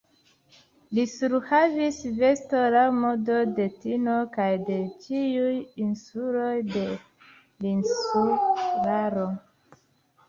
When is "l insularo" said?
6.95-9.31